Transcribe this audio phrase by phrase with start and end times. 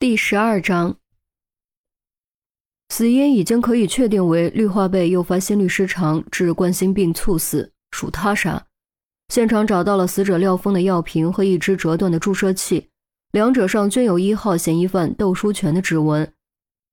[0.00, 0.96] 第十二章，
[2.88, 8.64] 死因已经可以确定为氯化钡诱发心律失常致冠心病猝死，属他杀。
[9.28, 12.88] 现场找到了死者廖峰的药瓶和一只折断的注射器，
[13.32, 16.32] 两者上均有一号嫌疑犯窦书全的指纹。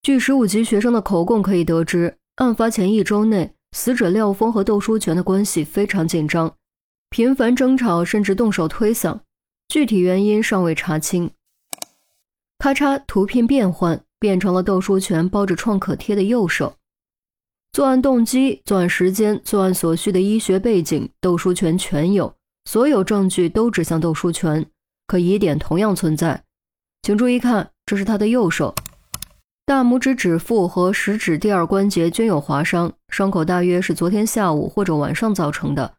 [0.00, 6.56] 据十五级学生的口供可以得知，案发前一周内，死者廖峰和窦书全的关系非常紧张，
[7.10, 9.20] 频繁争吵，甚至动手推搡，
[9.68, 11.30] 具体原因尚未查清。
[12.58, 16.74] 咔嚓，图片变换，变成了窦书全包着创可贴的右手。
[17.72, 22.34] 作案动机、作案时间、作案所需的医学背景，窦书全全有，
[22.64, 24.64] 所有证据都指向窦书全，
[25.06, 26.42] 可疑点同样存在。
[27.02, 28.74] 请注意看，这是他的右手，
[29.66, 35.94] 大拇指指腹和食指第二关节均有划伤，伤口大约是昨天下午或者晚上造成的。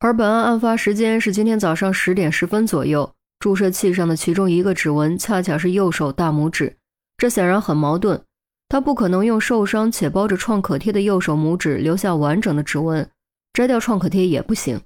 [0.00, 3.10] 而本案案发时间是今天早上十点十分左右。
[3.38, 6.76] 注射器上的其中一个指纹恰恰是右手大拇指，
[7.16, 8.22] 这显然很矛盾。
[8.68, 13.10] 他不可能用受伤且包着创可贴的右手拇指留下完整的指纹，
[13.52, 14.80] 摘掉创可贴也不行。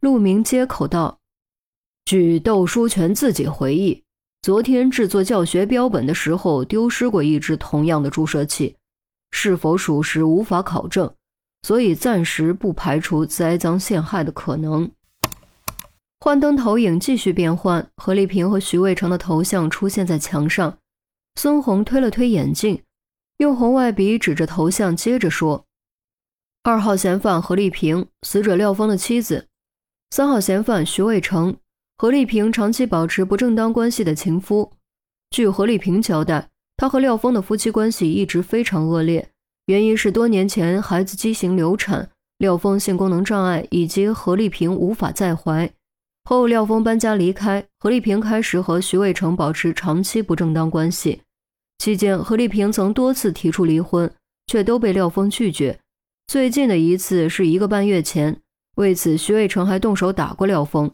[0.00, 1.18] 陆明接口道
[2.06, 4.02] ：“据窦书全自己回忆，
[4.40, 8.76] 昨天制作教学标本的时候丢失过一只同样的注射器，
[9.32, 11.14] 是否属实无法考证，
[11.62, 14.90] 所以暂时不排除栽赃陷害的可能。”
[16.24, 20.78] 幻灯投影继续变换，何丽萍和徐渭成的头像出现在墙上。
[21.34, 22.80] 孙红推了推眼镜，
[23.38, 25.64] 用红外笔指着头像，接着说
[26.62, 29.46] ：“二号嫌犯何丽萍，死者廖峰的妻子；
[30.12, 31.56] 三号嫌犯徐渭成，
[31.98, 34.70] 何丽萍长期保持不正当关系的情夫。
[35.30, 39.28] 据何丽萍交代，她和廖峰的夫妻关系一直非常恶劣，
[39.66, 45.68] 原因是多年前孩子畸形流产，廖峰性功能障碍，以及何丽萍无法再怀。”
[46.24, 51.22] 后廖峰搬家离开，何丽萍开始和徐渭成保持长期不正当关系。
[51.78, 54.12] 期间，何丽萍曾多次提出离婚，
[54.46, 55.80] 却都被廖峰拒绝。
[56.28, 58.40] 最近的一次是一个半月前，
[58.76, 60.90] 为此徐渭成还动手打过廖峰。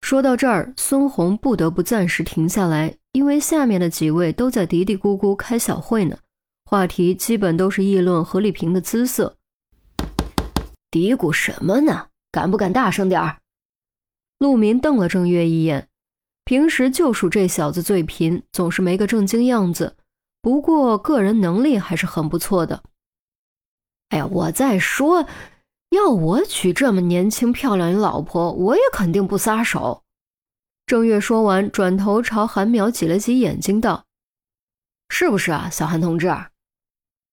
[0.00, 6.18] 说到这儿，孙红不得不暂时停下来，因为下面的几位都在嘀嘀咕咕开小会呢，
[6.64, 9.36] 话题基本都是议论何丽萍的姿色。
[10.90, 12.08] 嘀咕什么呢？
[12.32, 13.39] 敢不敢大声点儿？
[14.40, 15.86] 陆明瞪了郑月一眼，
[16.46, 19.98] 平时就属这小子最贫，总是没个正经样子。
[20.40, 22.82] 不过个人能力还是很不错的。
[24.08, 25.26] 哎呀，我再说，
[25.90, 30.04] 要我娶这么年轻漂亮的老婆，我也肯定不撒手。
[30.86, 34.06] 郑月说完，转头朝韩淼挤了挤眼睛，道
[35.10, 36.34] ：“是不是啊，小韩同志？”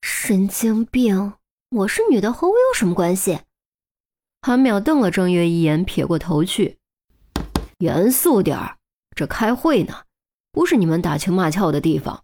[0.04, 1.34] 神经病！
[1.70, 3.40] 我是女的，和我有什么关系？
[4.42, 6.77] 韩淼瞪了郑月一眼，撇过头去。
[7.80, 8.78] 严肃点儿，
[9.16, 10.04] 这开会呢，
[10.52, 12.24] 不是你们打情骂俏的地方。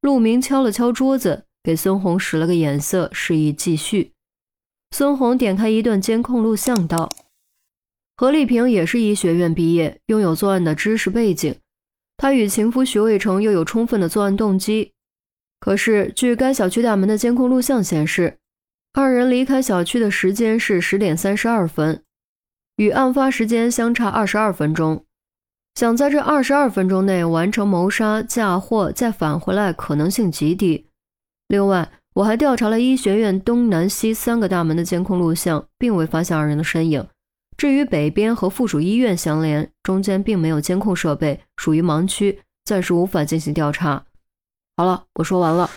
[0.00, 4.12] 陆明敲了敲桌子，给孙红使了个眼色，示意继续。
[4.90, 7.08] 孙红点开一段监控录像，道
[8.16, 11.54] ：“何丽萍也是医学院毕业，拥有作案的知识背景。
[12.16, 14.92] 她与情夫徐渭成又有充分的作案动机。
[15.60, 18.38] 可是，据该小区大门的监控录像显示，
[18.94, 22.02] 二人离开小区的时间是十点三十二分。”
[22.80, 25.04] 与案发时间相差二十二分钟，
[25.74, 30.86] 想在这二十二分钟内完成谋杀、嫁祸再返回来可能性极低。
[31.48, 37.06] 另外，我还调查了医学院东南西三个大门的监控录像，并未发现二人的身影。
[37.58, 44.06] 至于北边和附属医院相连，中间并没有监控设备，属于盲区，暂时无法进行调查。
[44.78, 45.68] 好了，我说完了。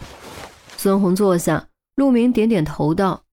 [0.77, 3.23] 孙红坐下，陆明点点头道：“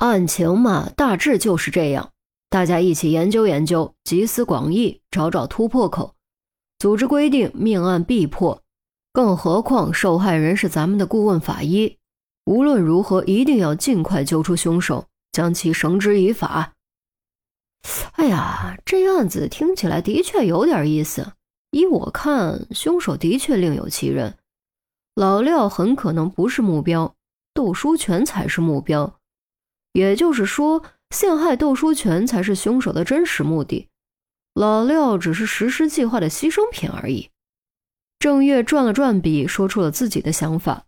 [0.00, 2.12] 案情嘛，大致就是这样。”
[2.48, 6.14] 大家一起研究研究，集思广益，找找突破口。
[6.78, 8.62] 组织规定，命案必破。
[9.12, 11.98] 更何况受害人是咱们的顾问法医，
[12.44, 16.74] 无论如何一定要尽快揪出凶手，将其绳之以法。
[18.12, 21.32] 哎呀，这案子听起来的确有点意思。
[21.72, 24.36] 依我看，凶手的确另有其人。
[25.16, 27.16] 老廖很可能不是目标，
[27.52, 29.18] 窦书全才是目标。
[29.92, 30.84] 也就是说。
[31.10, 33.88] 陷害窦书全才是凶手的真实目的，
[34.54, 37.30] 老廖只是实施计划的牺牲品而已。
[38.18, 40.86] 郑月转了转笔，说出了自己的想法。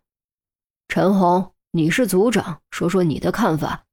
[0.88, 3.84] 陈红，你是组长，说说你的看法。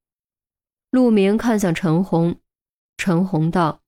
[0.92, 2.40] 陆明看向陈红，
[2.98, 3.82] 陈红道：“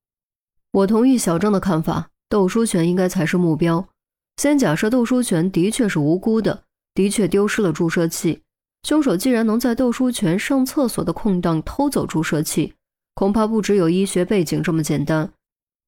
[0.71, 3.87] 我同意小郑的看法，窦书全应该才是目标。
[4.35, 8.43] 先假设窦书全的确是无辜的，的确丢失了注射器。”
[8.83, 12.73] 凶手既然能在窦书全上厕所的空档偷走注射器，
[13.13, 15.31] 恐怕不只有医学背景这么简单，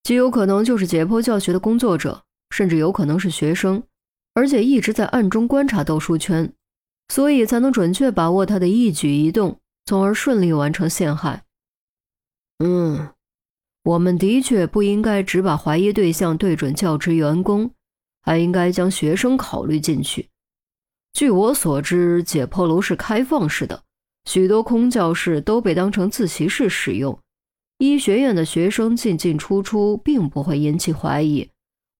[0.03, 2.23] 极有可能就是解剖教学的工作者。
[2.51, 3.83] 甚至有可能是学生，
[4.33, 6.51] 而且一直在暗中观察斗书圈，
[7.09, 11.43] 所以才能准确把握他的一举一动，从而顺利完成陷害。
[12.57, 13.09] 嗯，
[13.83, 17.69] 我们的确不应该只把怀疑对象对准教职员工，
[18.23, 20.27] 还应该将学生考虑进去。
[21.13, 23.83] 据我所知，解剖楼是开放式的，
[24.25, 27.19] 许多空教室都被当成自习室使用。
[27.79, 31.49] 医学院的学生进进出出，并不会引起怀疑，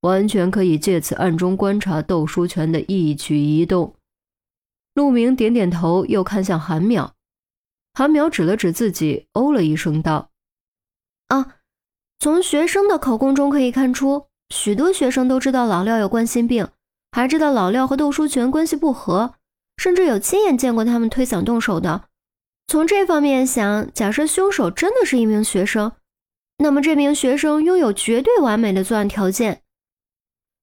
[0.01, 3.95] 完全可以借此暗中观察窦书全的一举一动。
[4.93, 7.11] 陆明点点头，又看向韩淼。
[7.93, 10.31] 韩淼指了指自己，哦了一声，道
[11.27, 11.55] ：“啊，
[12.19, 16.67] 从学生的口供中可以看出，许多学生都知道老廖有冠心病。”
[17.11, 19.33] 还知道老廖和窦书全关系不和，
[19.77, 22.05] 甚至有亲眼见过他们推搡动手的。
[22.67, 25.91] 从这方面想，假设凶手真的是一名学生，
[26.57, 29.61] 那么这名学生拥有绝对完美的作案条件。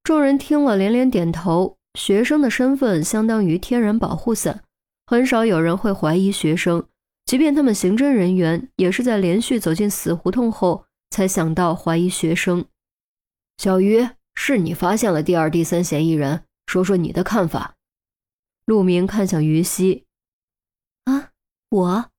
[0.05, 1.77] 众人听了连连点头。
[1.99, 4.63] 学生的身份相当于天然保护伞，
[5.07, 6.87] 很少有人会怀疑学生，
[7.25, 12.67] 即便他们刑侦人员也是在连续走进死胡同后才想到怀疑学生。
[13.57, 14.07] 小鱼。
[14.37, 17.75] 是你发现了第二、第三嫌疑人，说说你的看法。
[18.65, 20.05] 陆明看向于西，
[21.05, 21.31] 啊，
[21.71, 22.11] 我。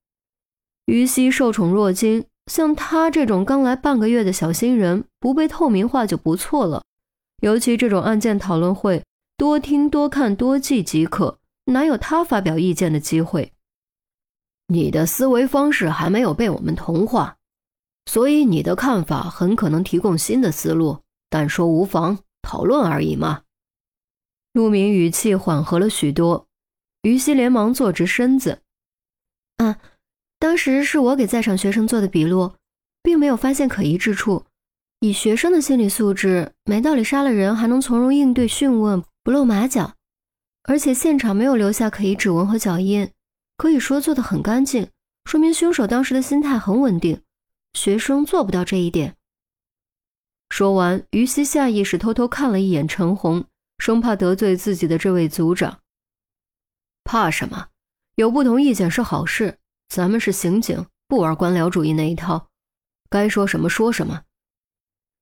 [0.86, 6.84] 于西受宠若惊，像他这种刚来半个月的小新人，不被透明化就不错了。
[7.40, 9.04] 尤其这种案件讨论会，
[9.36, 13.52] 多听、多看、多记即可，哪有他发表意见的机会？
[14.68, 17.36] 你的思维方式还没有被我们同化，
[18.06, 21.02] 所以你的看法很可能提供新的思路。
[21.30, 23.42] 但说无妨，讨论而已嘛。
[24.52, 26.48] 陆明语气缓和了许多，
[27.02, 28.62] 于西连忙坐直身子。
[29.58, 29.78] 啊，
[30.38, 32.54] 当时是我给在场学生做的笔录，
[33.02, 34.44] 并没有发现可疑之处。
[35.00, 39.94] 以学生的心理素质，没道理杀了人还能从容应对讯问，不露马脚。
[40.64, 43.10] 而且现场没有留下可疑指纹和脚印，
[43.56, 44.88] 可以说做得很干净，
[45.24, 47.22] 说明凶手当时的心态很稳定。
[47.74, 49.14] 学生做不到这一点。
[50.48, 53.44] 说完，于西下意识偷偷看了一眼陈红，
[53.78, 55.80] 生怕得罪自己的这位组长。
[57.04, 57.68] 怕什么？
[58.16, 59.58] 有不同意见是好事。
[59.88, 62.48] 咱们是刑警，不玩官僚主义那一套，
[63.08, 64.22] 该说什么说什么。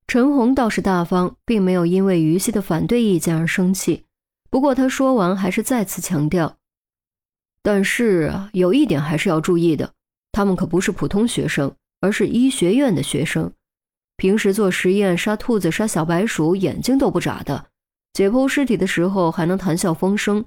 [0.08, 4.04] 陈红倒是大方，并没有因为于西的反对意见而生气。
[4.50, 6.56] 不过他说完，还是再次强调
[7.62, 9.92] ：“但是，有一点还是要注意的，
[10.32, 13.52] 他们可不是普通学生，而是医学院的学生。”
[14.16, 17.66] 平时做实验杀兔子、杀小白鼠，眼睛都不眨的；
[18.14, 20.44] 解剖尸体的时候还能谈笑风生，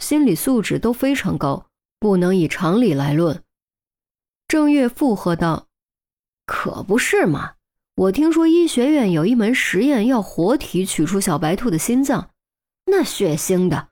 [0.00, 1.66] 心理素质都非常高，
[2.00, 3.42] 不能以常理来论。
[4.48, 5.68] 郑月附和道
[6.46, 7.54] ：“可不是嘛！
[7.94, 12.30] 我听说医学院有一门实验，要活体取出小白兔的心脏，
[12.86, 13.90] 那血腥的，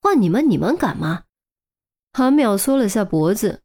[0.00, 1.24] 换你们，你们敢吗？”
[2.14, 3.60] 韩淼缩了下脖子：“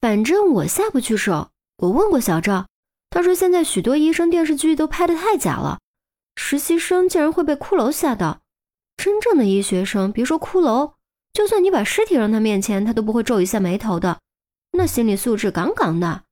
[0.00, 1.50] 反正我下不去手。
[1.78, 2.68] 我问过小赵。”
[3.10, 5.80] 他说：“现在许多医生电视剧都拍得太假了，
[6.36, 8.40] 实习生竟然会被骷髅吓到。
[8.96, 10.92] 真正的医学生，别说骷髅，
[11.32, 14.20] 就算你把尸体扔他面前，他都不会皱一下眉头的。
[14.72, 16.22] 那心理素质杠杠的。”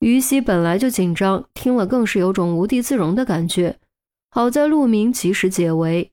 [0.00, 3.78] 于西本来就紧张，听了更是有种无地自容的感觉。
[4.30, 6.12] 好在陆明及时解围：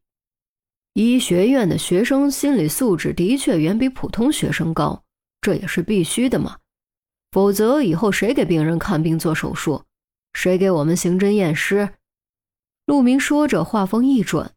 [0.94, 5.04] 医学院的学生心理素质的确远比普通学生高，
[5.40, 6.58] 这也是必须的嘛。
[7.36, 9.84] 否则，以后谁给病人看病做手术？
[10.32, 11.90] 谁给我们刑侦验尸？
[12.86, 14.54] 陆明说着，话锋一转，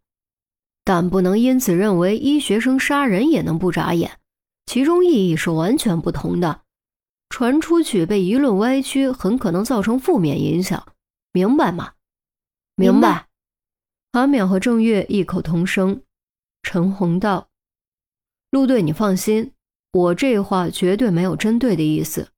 [0.84, 4.20] 但不能因此认为医学生杀人也能不眨眼，
[4.66, 6.60] 其中意义是完全不同的。
[7.28, 10.86] 传出去被舆论歪曲，很可能造成负面影响，
[11.32, 11.94] 明白吗？
[12.76, 13.26] 明白。
[14.12, 16.00] 韩淼和郑月异口同声。
[16.62, 17.48] 陈红道
[18.52, 19.50] ：“陆队，你放心，
[19.90, 22.28] 我这话绝对没有针对的意思。”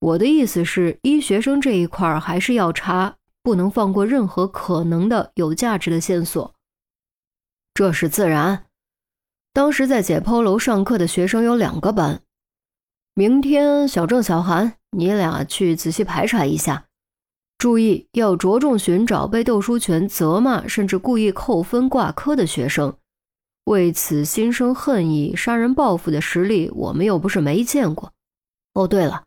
[0.00, 6.54] 我的意思是，医学生这一块还是要查，不能放过任何可能的有价值的线索。
[7.74, 8.64] 这是自然。
[9.52, 12.22] 当时在解剖楼上课的学生有两个班。
[13.14, 16.86] 明天，小郑、小韩，你俩去仔细排查一下，
[17.58, 22.96] 注意要着重寻找被窦书全责骂甚至故意扣分挂科的学生。
[23.64, 28.12] 为此心生恨意、杀人报复的实力，我们又不是没见过。
[28.72, 29.24] 哦，对了。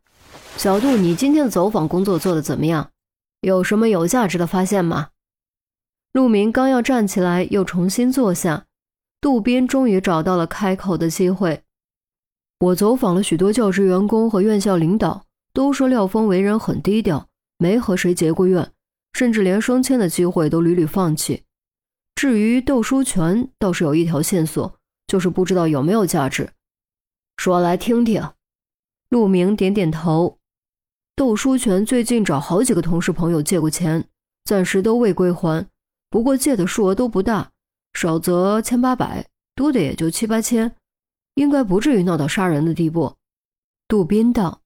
[0.58, 2.92] 小杜，你今天的走访工作做得怎么样？
[3.42, 5.10] 有什么有价值的发现吗？
[6.14, 8.66] 陆明刚要站起来，又重新坐下。
[9.20, 11.64] 杜斌终于找到了开口的机会。
[12.60, 18.72] 我走访了许多教职员工和院校领导，都说廖峰为人很低调，没和谁结过怨，
[19.14, 21.44] 甚至连升迁的机会都屡屡放弃。
[22.16, 26.52] 至于窦书全，倒是有一条线索，就是不知道有没有价值。
[27.36, 28.32] 说来听听。
[29.10, 30.40] 陆明点点头。
[31.16, 34.04] 窦书全最近找好几个同事朋友借过钱，
[34.46, 35.68] 暂时都未归还。
[36.10, 37.52] 不过借的数额都不大，
[37.94, 40.76] 少则千八百，多的也就七八千，
[41.36, 43.16] 应该不至于闹到杀人的地步。
[43.88, 44.62] 杜斌道。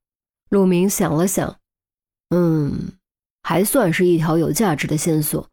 [0.50, 1.60] 陆明想了想，
[2.30, 2.94] 嗯，
[3.44, 5.46] 还算是一条有价值的线索。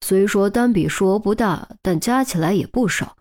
[0.00, 3.18] 虽说单笔数额不大，但加起来也不少。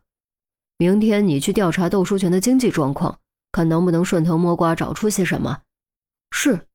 [0.78, 3.20] 明天你去调查窦书全的经济状况，
[3.52, 5.64] 看能不能顺藤摸瓜找出些什么。
[6.32, 6.69] 是。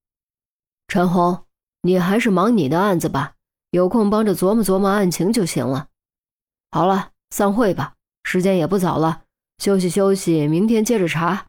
[0.88, 1.44] 陈红，
[1.82, 3.32] 你还是忙你的案子吧，
[3.70, 5.88] 有空帮着琢磨琢磨案情就行了。
[6.70, 9.22] 好了，散会吧，时间也不早了，
[9.58, 11.46] 休息休息，明天接着查。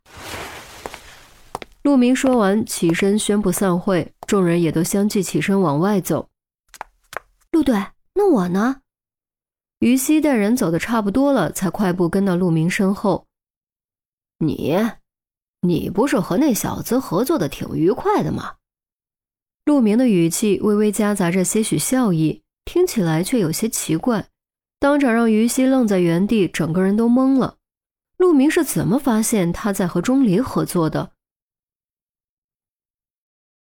[1.83, 6.27] 陆明说完，起身宣布散会，众人也都相继起身往外走。
[7.51, 7.75] 陆队，
[8.15, 8.81] 那我呢？
[9.79, 13.27] 于西待人走的差不多了，才快步跟到陆明身后。
[14.39, 14.75] 你，
[15.61, 18.55] 你不是和那小子合作的挺愉快的吗？
[19.65, 24.27] 陆明的语气微微夹杂着些许笑意，听起来却有些奇怪，
[24.79, 27.55] 当场让于西愣在原地，整个人都懵了。
[28.17, 31.13] 陆明是怎么发现他在和钟离合作的？